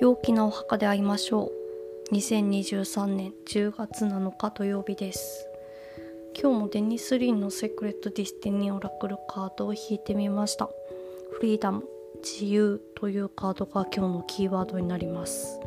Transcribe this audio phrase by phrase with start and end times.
[0.00, 1.52] 陽気なお墓で会いましょ
[2.10, 2.14] う。
[2.14, 5.46] 2023年10月7日土曜日です。
[6.40, 10.68] 今日もデニス・リンの Sacred Destiny Oracle カードを引いてみました。
[11.32, 11.84] Freedom
[12.22, 15.60] 自由というカードが今日のキーワードになります。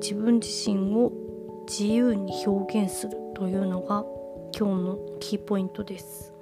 [0.00, 1.12] 自分自身を
[1.68, 4.04] 自由に表現するというのが
[4.58, 6.32] 今日のキーポイントです、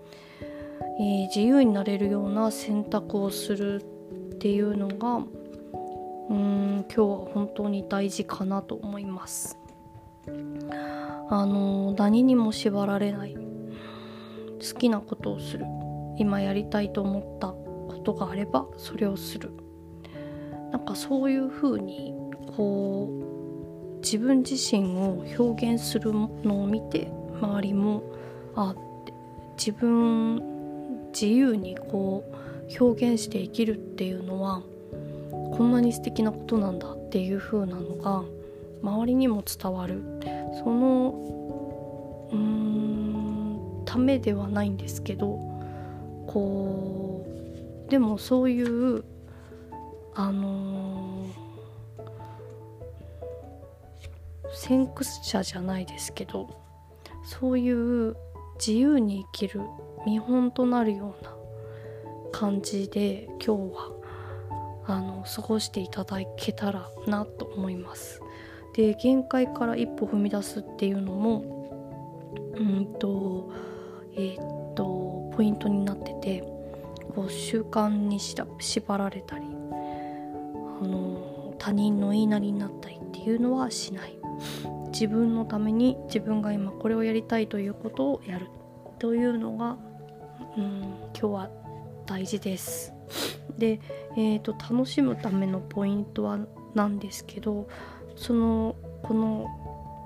[1.00, 3.82] え、自由になれるような選択をする
[4.34, 5.24] っていうのが
[6.30, 9.58] うん今日は本当に大事かなと思います。
[11.28, 13.34] あの何にも縛られない。
[13.34, 15.66] 好きなことをする。
[16.18, 19.50] 今やりたいと思ったことがあればそれをする。
[20.70, 22.14] なんかそういうふうに
[22.56, 27.10] こう自分自身を表現するのを見て
[27.40, 28.04] 周りも
[28.54, 28.74] あっ
[29.04, 29.12] て
[29.58, 34.62] 自分自由にこう表現して生きるっていうのは
[35.52, 38.24] こんなに素敵なことなんだっていう風なのが
[38.82, 40.02] 周りにも伝わる。
[40.62, 45.38] そのうーんためではないんですけど
[46.26, 47.26] こ
[47.86, 49.04] うでもそういう
[50.14, 56.48] あのー、先駆者じゃないですけど
[57.24, 58.16] そういう
[58.58, 59.60] 自由に生きる
[60.06, 61.34] 見本となるような
[62.32, 63.99] 感じで今日は
[64.86, 68.20] あの過ごしていただけたらなと思います。
[68.74, 71.60] で限界から一歩踏み出すっていうのも
[72.54, 73.50] うんと
[74.14, 76.40] えー、っとポイントになってて
[77.14, 79.48] こう習慣に縛られたりあ
[80.86, 84.16] の他人の言いなりになったりっていうのはしない
[84.92, 88.48] 自分のために自分が今これをやりたいということをやる
[88.98, 89.76] というのが、
[90.56, 90.80] うん、
[91.12, 91.50] 今日は
[92.06, 92.99] 大事です。
[93.58, 93.80] で、
[94.16, 96.38] えーと、楽しむためのポイントは
[96.74, 97.68] なんですけど
[98.16, 99.46] そのこの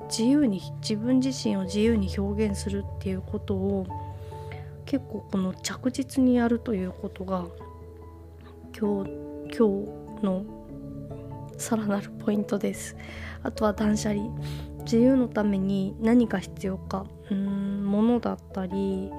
[0.09, 3.87] 自由に自分自身を自由に表現するっていうことを
[4.85, 7.47] 結構この着実にやるということが
[8.79, 9.11] 今日
[9.57, 9.85] 今
[10.21, 10.45] 日の
[11.57, 12.97] さらなるポイントです。
[13.43, 14.25] あとは断捨離。
[14.85, 17.07] 自由のために何が必要か。
[17.31, 19.11] うん物だったり、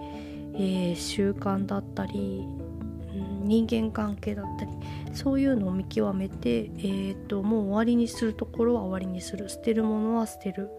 [0.53, 2.45] えー、習慣だったり
[3.45, 4.71] 人間関係だったり
[5.13, 10.69] そういうのを見極めて、えーと、もう終わりにするところは終わりにする捨てるものは捨てる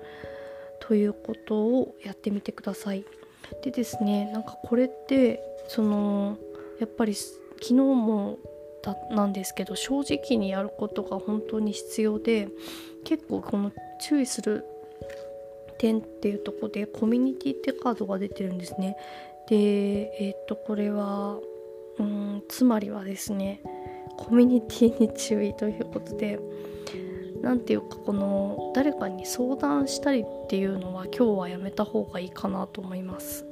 [0.81, 3.05] ということをやってみてください。
[3.63, 6.37] でですねなんかこれってその
[6.81, 7.39] やっぱり昨
[7.69, 8.39] 日も
[8.83, 12.49] だなんですけど正直にやることが本当に必要で
[13.05, 14.65] 結構この注意する
[15.79, 18.97] 点っていうとこでコミュニティってカードが出てるんですね。
[19.49, 21.39] でえっ、とこれは
[21.99, 23.61] うんつまりはですね
[24.17, 26.39] コミュニティに注意ということで
[27.43, 33.47] 何ていうかこの誰かに相談したりっていうのは今日はやめた方がいいかなと思います。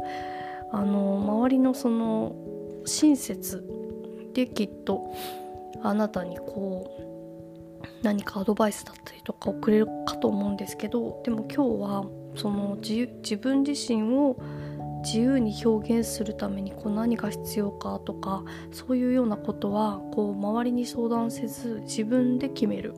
[0.72, 2.34] あの周りのその
[2.84, 3.65] 親切
[4.32, 5.12] できっと
[5.82, 12.05] あなたにこう何かアドバイスだったりとかをくれるかと思うんですけどでも今日は
[12.37, 14.37] その自分自身を
[15.04, 18.42] 自由に表現するためにこう何が必要かとか
[18.72, 22.94] そういうようなことはこう周りに相談せず自分で決める。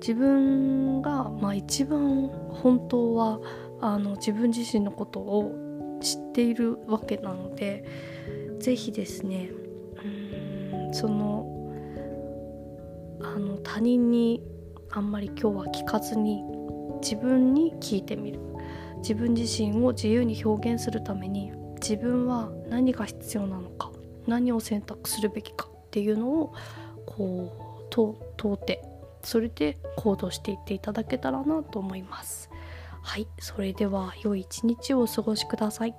[0.00, 3.40] 自分が、まあ、一番本当は
[3.80, 5.52] あの自分自身のことを
[6.00, 7.84] 知っているわけなので
[8.60, 9.50] 是非ですね
[10.04, 11.46] うんその
[13.22, 14.42] あの他人に
[14.90, 16.42] あんまり今日は聞かずに
[17.02, 18.40] 自分に聞いてみる。
[19.06, 23.92] 自分自身を自由に表現するために自分は何が必要なのか
[24.26, 26.52] 何を選択するべきかっていうのを
[27.06, 28.16] こう問
[28.54, 28.82] うて
[29.22, 32.50] それで行動していっていただけたらなと思います。
[33.00, 35.94] はい、それでは良い一日をお過ごしください。